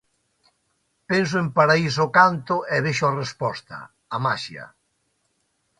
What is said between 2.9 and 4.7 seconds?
a resposta: a maxia.